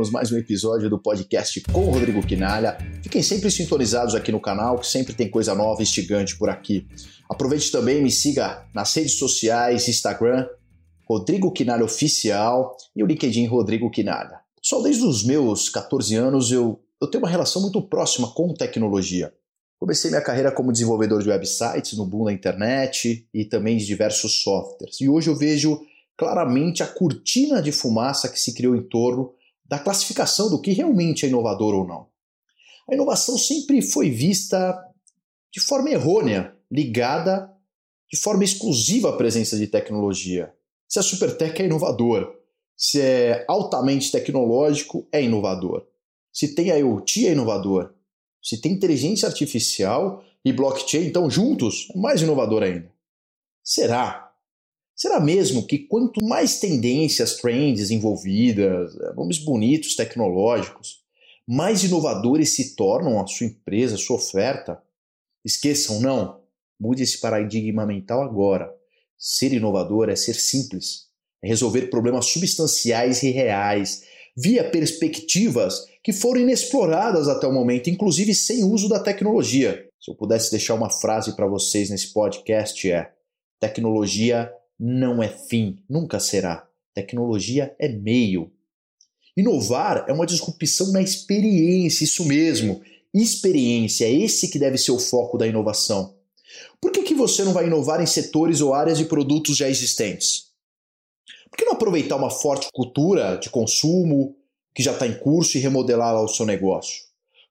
Começamos 0.00 0.10
mais 0.10 0.32
um 0.32 0.38
episódio 0.38 0.88
do 0.88 0.98
podcast 0.98 1.60
com 1.60 1.84
o 1.84 1.90
Rodrigo 1.90 2.26
Quinalha. 2.26 2.78
Fiquem 3.02 3.22
sempre 3.22 3.50
sintonizados 3.50 4.14
aqui 4.14 4.32
no 4.32 4.40
canal, 4.40 4.78
que 4.78 4.86
sempre 4.86 5.12
tem 5.12 5.28
coisa 5.28 5.54
nova 5.54 5.80
e 5.80 5.82
instigante 5.82 6.38
por 6.38 6.48
aqui. 6.48 6.86
Aproveite 7.28 7.70
também 7.70 8.02
me 8.02 8.10
siga 8.10 8.66
nas 8.72 8.94
redes 8.94 9.18
sociais, 9.18 9.88
Instagram, 9.88 10.48
Rodrigo 11.06 11.52
Quinalha 11.52 11.84
Oficial 11.84 12.74
e 12.96 13.02
o 13.02 13.06
LinkedIn 13.06 13.44
Rodrigo 13.44 13.90
Quinalha. 13.90 14.40
Só 14.62 14.80
desde 14.80 15.04
os 15.04 15.22
meus 15.22 15.68
14 15.68 16.14
anos 16.14 16.50
eu, 16.50 16.80
eu 16.98 17.06
tenho 17.06 17.22
uma 17.22 17.30
relação 17.30 17.60
muito 17.60 17.82
próxima 17.82 18.32
com 18.32 18.54
tecnologia. 18.54 19.34
Comecei 19.78 20.10
minha 20.10 20.22
carreira 20.22 20.50
como 20.50 20.72
desenvolvedor 20.72 21.22
de 21.22 21.28
websites 21.28 21.98
no 21.98 22.06
boom 22.06 22.24
da 22.24 22.32
internet 22.32 23.28
e 23.34 23.44
também 23.44 23.76
de 23.76 23.84
diversos 23.84 24.42
softwares. 24.42 24.98
E 24.98 25.10
hoje 25.10 25.28
eu 25.28 25.36
vejo 25.36 25.78
claramente 26.16 26.82
a 26.82 26.86
cortina 26.86 27.60
de 27.60 27.70
fumaça 27.70 28.30
que 28.30 28.40
se 28.40 28.54
criou 28.54 28.74
em 28.74 28.82
torno 28.82 29.34
da 29.70 29.78
classificação 29.78 30.50
do 30.50 30.60
que 30.60 30.72
realmente 30.72 31.24
é 31.24 31.28
inovador 31.28 31.72
ou 31.76 31.86
não. 31.86 32.08
A 32.90 32.94
inovação 32.94 33.38
sempre 33.38 33.80
foi 33.80 34.10
vista 34.10 34.76
de 35.54 35.60
forma 35.60 35.90
errônea, 35.90 36.56
ligada 36.68 37.48
de 38.10 38.18
forma 38.18 38.42
exclusiva 38.42 39.10
à 39.10 39.16
presença 39.16 39.56
de 39.56 39.68
tecnologia. 39.68 40.52
Se 40.88 40.98
a 40.98 41.02
Supertech 41.02 41.62
é 41.62 41.66
inovador, 41.66 42.34
se 42.76 43.00
é 43.00 43.44
altamente 43.46 44.10
tecnológico, 44.10 45.06
é 45.12 45.22
inovador. 45.22 45.86
Se 46.32 46.52
tem 46.52 46.70
IoT, 46.70 47.28
é 47.28 47.32
inovador. 47.32 47.94
Se 48.42 48.60
tem 48.60 48.72
inteligência 48.72 49.28
artificial 49.28 50.24
e 50.44 50.52
blockchain, 50.52 51.06
então 51.06 51.30
juntos, 51.30 51.86
é 51.94 51.98
mais 51.98 52.20
inovador 52.22 52.64
ainda. 52.64 52.90
Será? 53.62 54.29
Será 55.00 55.18
mesmo 55.18 55.66
que 55.66 55.78
quanto 55.78 56.22
mais 56.22 56.60
tendências, 56.60 57.36
trends 57.36 57.90
envolvidas, 57.90 58.94
é, 59.00 59.14
nomes 59.14 59.38
bonitos, 59.38 59.96
tecnológicos, 59.96 61.00
mais 61.48 61.82
inovadores 61.82 62.54
se 62.54 62.76
tornam 62.76 63.18
a 63.18 63.26
sua 63.26 63.46
empresa, 63.46 63.94
a 63.94 63.98
sua 63.98 64.16
oferta? 64.16 64.78
Esqueçam, 65.42 66.00
não. 66.00 66.42
Mude 66.78 67.02
esse 67.02 67.18
paradigma 67.18 67.86
mental 67.86 68.20
agora. 68.20 68.70
Ser 69.16 69.54
inovador 69.54 70.10
é 70.10 70.16
ser 70.16 70.34
simples, 70.34 71.06
é 71.42 71.48
resolver 71.48 71.86
problemas 71.86 72.26
substanciais 72.26 73.22
e 73.22 73.30
reais, 73.30 74.02
via 74.36 74.70
perspectivas 74.70 75.86
que 76.04 76.12
foram 76.12 76.42
inexploradas 76.42 77.26
até 77.26 77.46
o 77.46 77.52
momento, 77.54 77.88
inclusive 77.88 78.34
sem 78.34 78.64
uso 78.64 78.86
da 78.86 79.00
tecnologia. 79.00 79.88
Se 79.98 80.10
eu 80.10 80.14
pudesse 80.14 80.50
deixar 80.50 80.74
uma 80.74 80.90
frase 80.90 81.34
para 81.34 81.46
vocês 81.46 81.88
nesse 81.88 82.12
podcast 82.12 82.90
é: 82.92 83.10
tecnologia 83.58 84.52
não 84.82 85.22
é 85.22 85.28
fim, 85.28 85.78
nunca 85.86 86.18
será. 86.18 86.66
Tecnologia 86.94 87.76
é 87.78 87.86
meio. 87.86 88.50
Inovar 89.36 90.06
é 90.08 90.12
uma 90.12 90.24
disrupção 90.24 90.90
na 90.90 91.02
experiência, 91.02 92.04
isso 92.04 92.24
mesmo. 92.24 92.80
Experiência 93.12 94.06
é 94.06 94.12
esse 94.12 94.48
que 94.48 94.58
deve 94.58 94.78
ser 94.78 94.92
o 94.92 94.98
foco 94.98 95.36
da 95.36 95.46
inovação. 95.46 96.14
Por 96.80 96.90
que, 96.90 97.02
que 97.02 97.14
você 97.14 97.44
não 97.44 97.52
vai 97.52 97.66
inovar 97.66 98.00
em 98.00 98.06
setores 98.06 98.62
ou 98.62 98.72
áreas 98.72 98.96
de 98.96 99.04
produtos 99.04 99.54
já 99.54 99.68
existentes? 99.68 100.46
Por 101.50 101.58
que 101.58 101.64
não 101.66 101.74
aproveitar 101.74 102.16
uma 102.16 102.30
forte 102.30 102.68
cultura 102.72 103.36
de 103.36 103.50
consumo 103.50 104.34
que 104.74 104.82
já 104.82 104.92
está 104.92 105.06
em 105.06 105.18
curso 105.18 105.58
e 105.58 105.60
remodelá-la 105.60 106.20
ao 106.20 106.28
seu 106.28 106.46
negócio? 106.46 107.02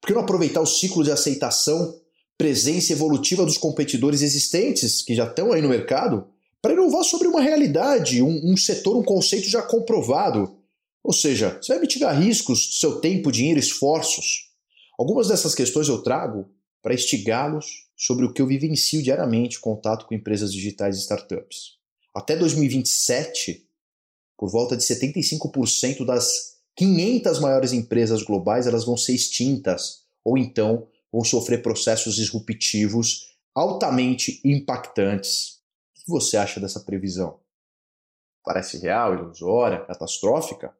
Por 0.01 0.07
que 0.07 0.13
não 0.13 0.21
aproveitar 0.21 0.61
o 0.61 0.65
ciclo 0.65 1.03
de 1.03 1.11
aceitação, 1.11 1.99
presença 2.37 2.91
evolutiva 2.91 3.45
dos 3.45 3.57
competidores 3.57 4.23
existentes 4.23 5.03
que 5.03 5.13
já 5.13 5.25
estão 5.25 5.51
aí 5.51 5.61
no 5.61 5.69
mercado 5.69 6.25
para 6.61 6.73
inovar 6.73 7.03
sobre 7.03 7.27
uma 7.27 7.41
realidade, 7.41 8.21
um, 8.21 8.51
um, 8.51 8.57
setor, 8.57 8.97
um 8.97 9.03
conceito 9.03 9.47
já 9.47 9.61
comprovado. 9.61 10.57
Ou 11.03 11.13
seja, 11.13 11.57
você 11.61 11.73
vai 11.73 11.81
mitigar 11.81 12.19
riscos 12.19 12.79
seu 12.79 12.99
tempo, 12.99 13.31
dinheiro, 13.31 13.59
esforços. 13.59 14.49
Algumas 14.97 15.29
dessas 15.29 15.55
questões 15.55 15.87
eu 15.87 16.03
trago 16.03 16.49
para 16.81 16.93
instigá-los 16.93 17.87
sobre 17.95 18.25
o 18.25 18.33
que 18.33 18.41
eu 18.41 18.47
vivencio 18.47 19.01
diariamente 19.01 19.59
contato 19.59 20.05
com 20.05 20.13
empresas 20.13 20.51
digitais 20.51 20.97
e 20.97 20.99
startups. 20.99 21.77
Até 22.13 22.35
2027, 22.35 23.65
por 24.37 24.49
volta 24.49 24.75
de 24.75 24.83
75% 24.83 26.05
das 26.05 26.57
500 26.75 27.39
maiores 27.39 27.73
empresas 27.73 28.23
globais 28.23 28.67
elas 28.67 28.85
vão 28.85 28.97
ser 28.97 29.13
extintas 29.13 30.03
ou 30.23 30.37
então 30.37 30.87
vão 31.11 31.23
sofrer 31.23 31.61
processos 31.61 32.15
disruptivos 32.15 33.29
altamente 33.53 34.39
impactantes 34.45 35.58
que 36.09 36.25
você 36.25 36.37
acha 36.37 36.59
dessa 36.59 36.79
previsão? 36.79 37.39
Parece 38.43 38.79
real, 38.79 39.13
ilusória, 39.13 39.85
catastrófica? 39.85 40.75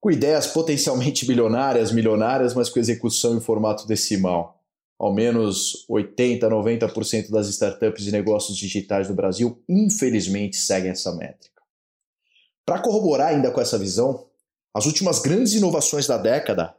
Com 0.00 0.10
ideias 0.10 0.46
potencialmente 0.46 1.26
bilionárias, 1.26 1.90
milionárias, 1.90 2.54
mas 2.54 2.68
com 2.68 2.78
execução 2.78 3.36
em 3.36 3.40
formato 3.40 3.86
decimal. 3.86 4.62
Ao 4.98 5.12
menos 5.12 5.84
80, 5.88 6.48
90% 6.48 7.30
das 7.30 7.48
startups 7.48 8.06
e 8.06 8.12
negócios 8.12 8.56
digitais 8.56 9.08
do 9.08 9.14
Brasil, 9.14 9.62
infelizmente, 9.68 10.56
seguem 10.56 10.90
essa 10.90 11.12
métrica. 11.12 11.60
Para 12.64 12.80
corroborar 12.80 13.28
ainda 13.28 13.50
com 13.50 13.60
essa 13.60 13.78
visão, 13.78 14.26
as 14.74 14.86
últimas 14.86 15.18
grandes 15.18 15.54
inovações 15.54 16.06
da 16.06 16.18
década 16.18 16.76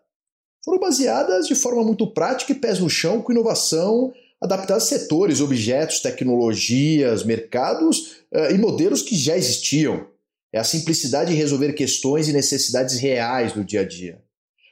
foram 0.64 0.80
baseadas 0.80 1.48
de 1.48 1.56
forma 1.56 1.84
muito 1.84 2.08
prática 2.14 2.52
e 2.52 2.56
pés 2.56 2.80
no 2.80 2.90
chão 2.90 3.22
com 3.22 3.32
inovação 3.32 4.14
adaptar 4.41 4.79
setores, 4.79 5.40
objetos, 5.40 6.00
tecnologias, 6.00 7.24
mercados 7.24 8.24
uh, 8.34 8.52
e 8.52 8.57
modelos 8.57 9.03
que 9.03 9.16
já 9.16 9.38
existiam. 9.38 10.07
É 10.52 10.59
a 10.59 10.63
simplicidade 10.63 11.31
de 11.31 11.38
resolver 11.38 11.74
questões 11.74 12.28
e 12.28 12.34
necessidades 12.34 13.00
reais 13.00 13.53
do 13.53 13.63
dia 13.63 13.81
a 13.81 13.88
dia. 13.88 14.22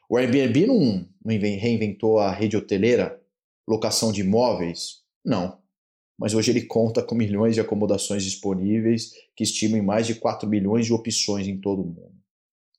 O 0.09 0.17
Airbnb 0.17 0.65
não, 0.65 1.05
reinventou 1.23 2.17
a 2.19 2.31
rede 2.31 2.57
hoteleira, 2.57 3.21
locação 3.67 4.11
de 4.11 4.21
imóveis? 4.21 5.03
Não. 5.23 5.59
Mas 6.17 6.33
hoje 6.33 6.51
ele 6.51 6.63
conta 6.63 7.03
com 7.03 7.15
milhões 7.15 7.53
de 7.53 7.61
acomodações 7.61 8.23
disponíveis 8.23 9.13
que 9.35 9.43
estimam 9.43 9.79
em 9.79 9.85
mais 9.85 10.07
de 10.07 10.15
4 10.15 10.49
milhões 10.49 10.85
de 10.85 10.91
opções 10.91 11.47
em 11.47 11.57
todo 11.57 11.81
o 11.81 11.85
mundo. 11.85 12.11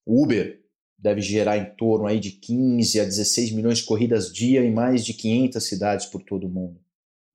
O 0.05 0.25
Uber 0.25 0.61
deve 1.01 1.23
gerar 1.23 1.57
em 1.57 1.75
torno 1.77 2.07
aí 2.07 2.21
de 2.21 2.33
15 2.33 3.01
a 3.01 3.05
16 3.05 3.53
milhões 3.53 3.79
de 3.79 3.85
corridas 3.85 4.31
dia 4.31 4.63
em 4.63 4.73
mais 4.73 5.05
de 5.05 5.15
500 5.15 5.65
cidades 5.65 6.07
por 6.07 6.23
todo 6.23 6.47
o 6.47 6.51
mundo. 6.51 6.79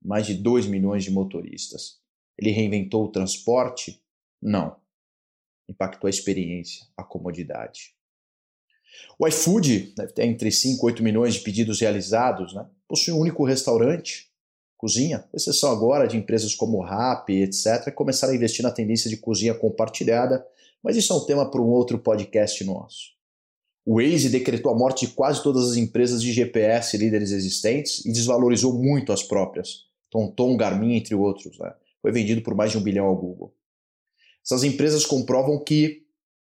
Mais 0.02 0.26
de 0.26 0.34
2 0.34 0.66
milhões 0.66 1.02
de 1.02 1.10
motoristas. 1.10 1.98
Ele 2.38 2.50
reinventou 2.50 3.04
o 3.04 3.10
transporte? 3.10 4.00
Não. 4.40 4.76
Impactou 5.68 6.06
a 6.06 6.10
experiência, 6.10 6.86
a 6.96 7.02
comodidade. 7.02 7.96
O 9.18 9.26
iFood 9.26 9.94
deve 9.96 10.12
ter 10.12 10.24
entre 10.24 10.50
5 10.50 10.86
e 10.86 10.92
8 10.92 11.02
milhões 11.02 11.34
de 11.34 11.40
pedidos 11.40 11.80
realizados, 11.80 12.54
né? 12.54 12.66
possui 12.88 13.12
um 13.12 13.18
único 13.18 13.44
restaurante, 13.44 14.30
cozinha, 14.76 15.18
com 15.18 15.36
exceção 15.36 15.72
agora 15.72 16.06
de 16.06 16.16
empresas 16.16 16.54
como 16.54 16.80
Rappi, 16.80 17.42
etc., 17.42 17.92
começaram 17.92 18.32
a 18.32 18.36
investir 18.36 18.62
na 18.62 18.70
tendência 18.70 19.10
de 19.10 19.16
cozinha 19.16 19.54
compartilhada, 19.54 20.46
mas 20.82 20.96
isso 20.96 21.12
é 21.12 21.16
um 21.16 21.26
tema 21.26 21.50
para 21.50 21.60
um 21.60 21.68
outro 21.68 21.98
podcast 21.98 22.62
nosso. 22.64 23.15
O 23.86 24.02
Waze 24.02 24.28
decretou 24.28 24.72
a 24.72 24.76
morte 24.76 25.06
de 25.06 25.12
quase 25.12 25.40
todas 25.44 25.70
as 25.70 25.76
empresas 25.76 26.20
de 26.20 26.32
GPS 26.32 26.98
líderes 26.98 27.30
existentes 27.30 28.04
e 28.04 28.10
desvalorizou 28.10 28.74
muito 28.74 29.12
as 29.12 29.22
próprias. 29.22 29.84
TomTom, 30.10 30.56
Garmin, 30.56 30.96
entre 30.96 31.14
outros. 31.14 31.56
Né? 31.56 31.72
Foi 32.02 32.10
vendido 32.10 32.42
por 32.42 32.56
mais 32.56 32.72
de 32.72 32.78
um 32.78 32.82
bilhão 32.82 33.06
ao 33.06 33.16
Google. 33.16 33.54
Essas 34.44 34.64
empresas 34.64 35.06
comprovam 35.06 35.62
que 35.62 36.04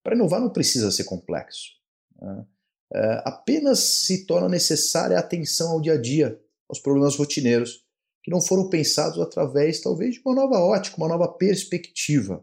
para 0.03 0.17
inovar 0.17 0.41
não 0.41 0.49
precisa 0.49 0.91
ser 0.91 1.05
complexo. 1.05 1.73
Né? 2.19 2.47
É, 2.95 3.23
apenas 3.27 3.79
se 3.81 4.25
torna 4.25 4.49
necessária 4.49 5.19
a 5.19 5.21
atenção 5.21 5.73
ao 5.73 5.81
dia 5.83 5.93
a 5.93 6.01
dia, 6.01 6.41
aos 6.67 6.79
problemas 6.81 7.15
rotineiros, 7.15 7.85
que 8.23 8.31
não 8.31 8.41
foram 8.41 8.71
pensados 8.71 9.21
através, 9.21 9.83
talvez, 9.83 10.15
de 10.15 10.23
uma 10.25 10.35
nova 10.35 10.59
ótica, 10.61 10.97
uma 10.97 11.09
nova 11.09 11.29
perspectiva. 11.29 12.43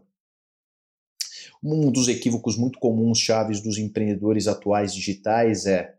Um 1.62 1.90
dos 1.90 2.08
equívocos 2.08 2.56
muito 2.56 2.78
comuns 2.78 3.18
chaves 3.18 3.60
dos 3.60 3.78
empreendedores 3.78 4.46
atuais 4.46 4.94
digitais 4.94 5.66
é 5.66 5.94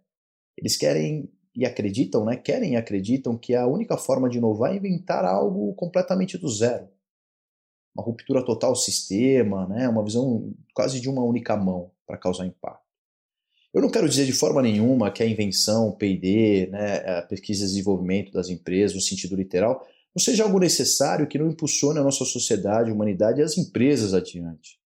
eles 0.57 0.75
querem 0.75 1.29
e 1.55 1.65
acreditam, 1.65 2.23
né? 2.23 2.35
Querem 2.35 2.73
e 2.73 2.75
acreditam 2.75 3.37
que 3.37 3.55
a 3.55 3.65
única 3.65 3.97
forma 3.97 4.29
de 4.29 4.37
inovar 4.37 4.71
é 4.71 4.77
inventar 4.77 5.25
algo 5.25 5.73
completamente 5.73 6.37
do 6.37 6.47
zero. 6.47 6.87
Uma 7.95 8.03
ruptura 8.03 8.45
total 8.45 8.73
do 8.73 8.77
sistema, 8.77 9.67
né? 9.67 9.89
Uma 9.89 10.03
visão 10.03 10.53
quase 10.73 11.01
de 11.01 11.09
uma 11.09 11.23
única 11.23 11.57
mão 11.57 11.91
para 12.05 12.17
causar 12.17 12.45
impacto. 12.45 12.85
Eu 13.73 13.81
não 13.81 13.89
quero 13.89 14.07
dizer 14.07 14.25
de 14.25 14.33
forma 14.33 14.61
nenhuma 14.61 15.11
que 15.11 15.21
a 15.21 15.27
invenção, 15.27 15.91
P&D, 15.91 16.67
né, 16.71 17.17
a 17.17 17.21
pesquisa 17.23 17.63
e 17.63 17.67
desenvolvimento 17.67 18.31
das 18.31 18.49
empresas, 18.49 18.95
no 18.95 19.01
sentido 19.01 19.35
literal, 19.35 19.85
não 20.15 20.23
seja 20.23 20.43
algo 20.43 20.57
necessário 20.57 21.27
que 21.27 21.37
não 21.37 21.49
impulsione 21.49 21.99
a 21.99 22.03
nossa 22.03 22.23
sociedade, 22.23 22.89
a 22.89 22.93
humanidade 22.93 23.39
e 23.39 23.43
as 23.43 23.57
empresas 23.57 24.13
adiante 24.13 24.79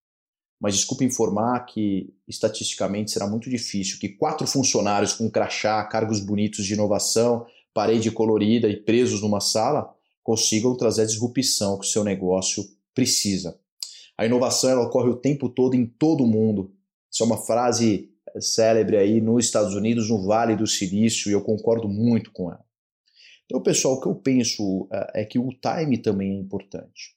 mas 0.61 0.75
desculpe 0.75 1.05
informar 1.05 1.61
que 1.67 2.13
estatisticamente 2.27 3.11
será 3.11 3.27
muito 3.27 3.49
difícil 3.49 3.99
que 3.99 4.09
quatro 4.09 4.47
funcionários 4.47 5.13
com 5.13 5.31
crachá, 5.31 5.83
cargos 5.85 6.21
bonitos 6.21 6.67
de 6.67 6.75
inovação, 6.75 7.47
parede 7.73 8.11
colorida 8.11 8.69
e 8.69 8.77
presos 8.77 9.23
numa 9.23 9.41
sala 9.41 9.95
consigam 10.23 10.77
trazer 10.77 11.03
a 11.03 11.07
disrupção 11.07 11.79
que 11.79 11.87
o 11.87 11.89
seu 11.89 12.05
negócio 12.05 12.65
precisa. 12.95 13.59
A 14.17 14.27
inovação 14.27 14.71
ela 14.71 14.83
ocorre 14.83 15.09
o 15.09 15.17
tempo 15.17 15.49
todo 15.49 15.75
em 15.75 15.87
todo 15.87 16.25
o 16.25 16.27
mundo. 16.27 16.73
Isso 17.11 17.23
é 17.23 17.27
uma 17.27 17.39
frase 17.47 18.11
célebre 18.41 18.97
aí 18.97 19.21
nos 19.21 19.45
Estados 19.45 19.75
Unidos, 19.75 20.11
no 20.11 20.27
Vale 20.27 20.57
do 20.57 20.67
Silício, 20.67 21.31
e 21.31 21.33
eu 21.33 21.41
concordo 21.41 21.89
muito 21.89 22.33
com 22.33 22.51
ela. 22.51 22.65
Então, 23.45 23.63
pessoal, 23.63 23.95
o 23.95 24.01
que 24.01 24.09
eu 24.09 24.15
penso 24.15 24.83
uh, 24.83 24.89
é 25.15 25.25
que 25.25 25.39
o 25.39 25.49
time 25.51 25.97
também 25.99 26.33
é 26.33 26.41
importante. 26.41 27.17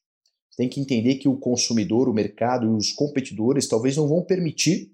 Tem 0.57 0.69
que 0.69 0.80
entender 0.80 1.15
que 1.15 1.27
o 1.27 1.38
consumidor, 1.38 2.09
o 2.09 2.13
mercado 2.13 2.65
e 2.65 2.75
os 2.75 2.92
competidores 2.92 3.68
talvez 3.68 3.98
não 3.98 4.07
vão 4.07 4.21
permitir 4.21 4.92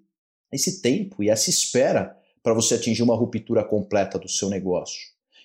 esse 0.51 0.81
tempo 0.81 1.24
e 1.24 1.30
essa 1.30 1.50
espera 1.50 2.15
para 2.42 2.54
você 2.54 2.75
atingir 2.75 3.04
uma 3.04 3.15
ruptura 3.15 3.63
completa 3.63 4.18
do 4.18 4.30
seu 4.30 4.50
negócio. 4.50 5.00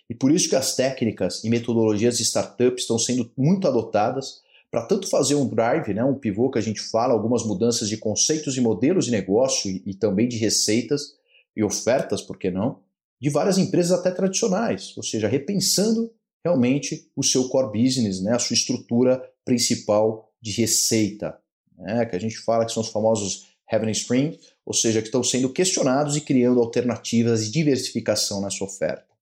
E 0.09 0.15
por 0.15 0.31
isso 0.31 0.49
que 0.49 0.57
as 0.57 0.77
técnicas 0.77 1.43
e 1.43 1.49
metodologias 1.49 2.19
de 2.19 2.25
startup 2.25 2.79
estão 2.79 2.99
sendo 2.99 3.31
muito 3.37 3.67
adotadas 3.67 4.43
para 4.71 4.83
tanto 4.83 5.09
fazer 5.09 5.35
um 5.35 5.47
drive, 5.47 5.93
né, 5.93 6.03
um 6.05 6.19
pivô 6.19 6.51
que 6.51 6.59
a 6.59 6.63
gente 6.63 6.81
fala, 6.81 7.13
algumas 7.13 7.45
mudanças 7.45 7.89
de 7.89 7.97
conceitos 7.97 8.57
e 8.57 8.61
modelos 8.61 9.07
de 9.07 9.11
negócio 9.11 9.71
e, 9.71 9.83
e 9.87 9.95
também 9.95 10.27
de 10.27 10.37
receitas 10.37 11.15
e 11.55 11.63
ofertas, 11.63 12.23
por 12.23 12.39
que 12.39 12.51
não, 12.51 12.81
de 13.21 13.29
várias 13.29 13.59
empresas 13.59 13.93
até 13.93 14.11
tradicionais, 14.11 14.97
ou 14.97 15.03
seja, 15.03 15.29
repensando 15.29 16.11
realmente 16.45 17.09
o 17.15 17.23
seu 17.23 17.49
core 17.49 17.83
business, 17.83 18.23
né, 18.23 18.35
a 18.35 18.39
sua 18.39 18.55
estrutura 18.55 19.23
principal 19.45 20.33
de 20.41 20.53
receita, 20.53 21.39
né, 21.77 22.07
que 22.07 22.17
a 22.17 22.19
gente 22.19 22.39
fala 22.39 22.65
que 22.65 22.73
são 22.73 22.83
os 22.83 22.91
famosos 22.91 23.53
revenue 23.69 23.93
stream, 23.93 24.37
ou 24.67 24.75
seja, 24.75 25.01
que 25.01 25.09
estão 25.09 25.25
sendo 25.25 25.51
questionados 25.51 26.17
e 26.17 26.21
criando 26.21 26.61
alternativas 26.61 27.47
de 27.47 27.51
diversificação 27.51 28.41
na 28.41 28.51
sua 28.51 28.67
oferta. 28.67 29.13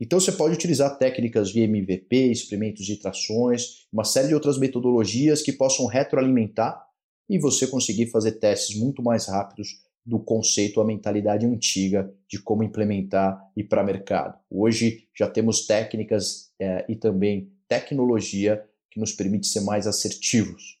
Então 0.00 0.18
você 0.18 0.32
pode 0.32 0.54
utilizar 0.54 0.96
técnicas 0.96 1.50
de 1.50 1.60
MVP, 1.60 2.30
experimentos 2.30 2.86
de 2.86 2.96
trações, 2.96 3.86
uma 3.92 4.04
série 4.04 4.28
de 4.28 4.34
outras 4.34 4.58
metodologias 4.58 5.42
que 5.42 5.52
possam 5.52 5.86
retroalimentar 5.86 6.82
e 7.28 7.38
você 7.38 7.66
conseguir 7.66 8.06
fazer 8.06 8.32
testes 8.32 8.76
muito 8.76 9.02
mais 9.02 9.26
rápidos 9.26 9.82
do 10.04 10.18
conceito, 10.18 10.80
a 10.80 10.84
mentalidade 10.84 11.44
antiga 11.44 12.10
de 12.26 12.40
como 12.40 12.62
implementar 12.62 13.38
e 13.54 13.62
para 13.62 13.84
mercado. 13.84 14.38
Hoje 14.50 15.06
já 15.14 15.28
temos 15.28 15.66
técnicas 15.66 16.50
é, 16.58 16.86
e 16.88 16.96
também 16.96 17.52
tecnologia 17.68 18.64
que 18.90 19.00
nos 19.00 19.12
permite 19.12 19.46
ser 19.46 19.60
mais 19.60 19.86
assertivos 19.86 20.78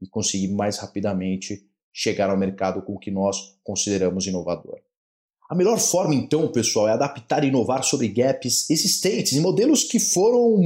e 0.00 0.06
conseguir 0.08 0.48
mais 0.48 0.78
rapidamente 0.78 1.66
chegar 1.92 2.30
ao 2.30 2.36
mercado 2.36 2.82
com 2.82 2.94
o 2.94 2.98
que 2.98 3.10
nós 3.10 3.56
consideramos 3.64 4.26
inovador. 4.26 4.78
A 5.50 5.54
melhor 5.54 5.78
forma, 5.78 6.14
então, 6.14 6.52
pessoal, 6.52 6.88
é 6.88 6.92
adaptar 6.92 7.42
e 7.42 7.48
inovar 7.48 7.82
sobre 7.82 8.08
gaps 8.08 8.68
existentes 8.68 9.32
e 9.32 9.40
modelos 9.40 9.82
que 9.82 9.98
foram 9.98 10.56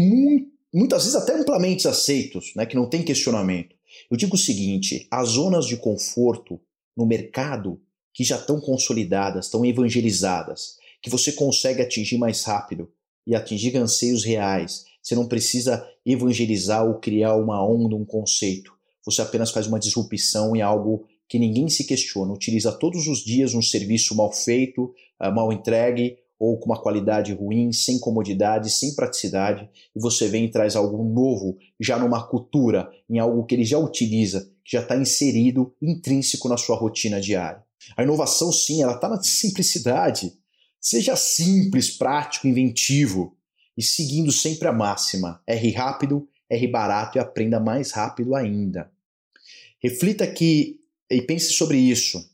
muitas 0.74 1.04
vezes 1.04 1.14
até 1.14 1.34
amplamente 1.34 1.86
aceitos, 1.86 2.52
né, 2.56 2.66
que 2.66 2.74
não 2.74 2.88
tem 2.88 3.04
questionamento. 3.04 3.76
Eu 4.10 4.16
digo 4.16 4.34
o 4.34 4.38
seguinte: 4.38 5.06
as 5.10 5.30
zonas 5.30 5.66
de 5.66 5.76
conforto 5.76 6.60
no 6.96 7.06
mercado 7.06 7.80
que 8.12 8.24
já 8.24 8.36
estão 8.36 8.60
consolidadas, 8.60 9.46
estão 9.46 9.64
evangelizadas, 9.64 10.76
que 11.00 11.08
você 11.08 11.32
consegue 11.32 11.80
atingir 11.80 12.18
mais 12.18 12.42
rápido 12.44 12.92
e 13.26 13.34
atingir 13.34 13.76
anseios 13.76 14.24
reais. 14.24 14.84
Você 15.02 15.14
não 15.14 15.26
precisa 15.26 15.84
evangelizar 16.06 16.86
ou 16.86 17.00
criar 17.00 17.34
uma 17.34 17.64
onda, 17.66 17.96
um 17.96 18.04
conceito. 18.04 18.72
Você 19.04 19.20
apenas 19.20 19.50
faz 19.50 19.66
uma 19.66 19.80
disrupção 19.80 20.54
em 20.54 20.62
algo 20.62 21.04
que 21.28 21.38
ninguém 21.38 21.68
se 21.68 21.84
questiona, 21.84 22.32
utiliza 22.32 22.70
todos 22.70 23.06
os 23.08 23.24
dias 23.24 23.54
um 23.54 23.62
serviço 23.62 24.14
mal 24.14 24.30
feito, 24.32 24.94
ah, 25.18 25.30
mal 25.30 25.52
entregue 25.52 26.18
ou 26.38 26.58
com 26.58 26.66
uma 26.66 26.80
qualidade 26.80 27.32
ruim, 27.32 27.72
sem 27.72 27.98
comodidade, 28.00 28.68
sem 28.68 28.94
praticidade, 28.96 29.68
e 29.94 30.00
você 30.00 30.26
vem 30.26 30.44
e 30.44 30.50
traz 30.50 30.74
algo 30.74 31.02
novo, 31.04 31.56
já 31.80 31.96
numa 31.96 32.26
cultura, 32.26 32.90
em 33.08 33.20
algo 33.20 33.44
que 33.44 33.54
ele 33.54 33.64
já 33.64 33.78
utiliza, 33.78 34.50
que 34.64 34.72
já 34.72 34.82
está 34.82 34.96
inserido, 34.96 35.72
intrínseco 35.80 36.48
na 36.48 36.56
sua 36.56 36.76
rotina 36.76 37.20
diária. 37.20 37.62
A 37.96 38.02
inovação, 38.02 38.50
sim, 38.50 38.82
ela 38.82 38.94
está 38.94 39.08
na 39.08 39.22
simplicidade. 39.22 40.32
Seja 40.80 41.14
simples, 41.14 41.96
prático, 41.96 42.48
inventivo 42.48 43.36
e 43.76 43.82
seguindo 43.82 44.30
sempre 44.32 44.68
a 44.68 44.72
máxima: 44.72 45.40
R 45.46 45.70
rápido, 45.72 46.28
R 46.48 46.66
barato 46.68 47.18
e 47.18 47.20
aprenda 47.20 47.58
mais 47.60 47.92
rápido 47.92 48.34
ainda. 48.34 48.90
Reflita 49.82 50.26
que 50.26 50.80
e 51.10 51.20
pense 51.20 51.52
sobre 51.52 51.76
isso. 51.76 52.24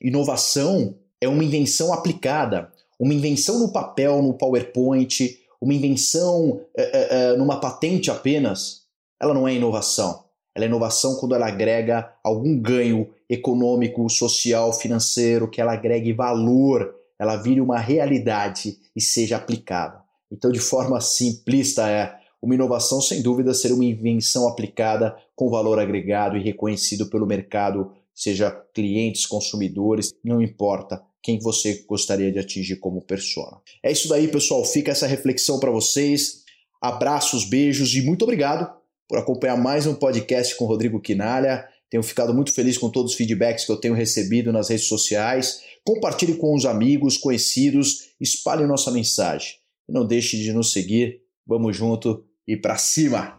Inovação 0.00 0.96
é 1.20 1.28
uma 1.28 1.42
invenção 1.42 1.92
aplicada, 1.92 2.70
uma 2.98 3.14
invenção 3.14 3.58
no 3.58 3.72
papel, 3.72 4.22
no 4.22 4.34
PowerPoint, 4.34 5.38
uma 5.60 5.74
invenção 5.74 6.60
é, 6.76 7.32
é, 7.32 7.36
numa 7.36 7.58
patente 7.58 8.10
apenas. 8.10 8.82
Ela 9.20 9.34
não 9.34 9.48
é 9.48 9.54
inovação. 9.54 10.24
Ela 10.54 10.64
é 10.64 10.68
inovação 10.68 11.16
quando 11.16 11.34
ela 11.34 11.48
agrega 11.48 12.12
algum 12.22 12.58
ganho 12.58 13.10
econômico, 13.28 14.08
social, 14.08 14.72
financeiro, 14.72 15.50
que 15.50 15.60
ela 15.60 15.72
agregue 15.72 16.12
valor, 16.12 16.94
ela 17.18 17.36
vire 17.36 17.60
uma 17.60 17.78
realidade 17.78 18.78
e 18.94 19.00
seja 19.00 19.36
aplicada. 19.36 20.05
Então, 20.36 20.52
de 20.52 20.60
forma 20.60 21.00
simplista, 21.00 21.88
é 21.88 22.14
uma 22.42 22.54
inovação, 22.54 23.00
sem 23.00 23.22
dúvida, 23.22 23.54
ser 23.54 23.72
uma 23.72 23.84
invenção 23.84 24.46
aplicada 24.46 25.16
com 25.34 25.48
valor 25.48 25.78
agregado 25.78 26.36
e 26.36 26.42
reconhecido 26.42 27.06
pelo 27.06 27.26
mercado, 27.26 27.92
seja 28.14 28.50
clientes, 28.74 29.24
consumidores, 29.24 30.12
não 30.22 30.42
importa 30.42 31.02
quem 31.22 31.38
você 31.38 31.84
gostaria 31.88 32.30
de 32.30 32.38
atingir 32.38 32.76
como 32.76 33.00
persona. 33.00 33.56
É 33.82 33.90
isso 33.90 34.08
daí, 34.08 34.28
pessoal. 34.28 34.64
Fica 34.64 34.92
essa 34.92 35.06
reflexão 35.06 35.58
para 35.58 35.70
vocês. 35.70 36.44
Abraços, 36.80 37.48
beijos 37.48 37.94
e 37.94 38.02
muito 38.02 38.22
obrigado 38.22 38.70
por 39.08 39.18
acompanhar 39.18 39.56
mais 39.56 39.86
um 39.86 39.94
podcast 39.94 40.54
com 40.56 40.66
Rodrigo 40.66 41.00
Quinalha. 41.00 41.66
Tenho 41.90 42.02
ficado 42.02 42.34
muito 42.34 42.52
feliz 42.52 42.76
com 42.76 42.90
todos 42.90 43.12
os 43.12 43.16
feedbacks 43.16 43.64
que 43.64 43.72
eu 43.72 43.76
tenho 43.76 43.94
recebido 43.94 44.52
nas 44.52 44.68
redes 44.68 44.86
sociais. 44.86 45.62
Compartilhe 45.84 46.34
com 46.34 46.54
os 46.54 46.66
amigos, 46.66 47.16
conhecidos, 47.16 48.10
espalhe 48.20 48.66
nossa 48.66 48.90
mensagem. 48.90 49.65
Não 49.88 50.06
deixe 50.06 50.36
de 50.38 50.52
nos 50.52 50.72
seguir. 50.72 51.22
Vamos 51.46 51.76
junto 51.76 52.24
e 52.46 52.56
para 52.56 52.76
cima! 52.76 53.38